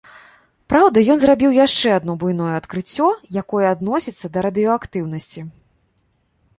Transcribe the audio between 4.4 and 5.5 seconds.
радыеактыўнасці.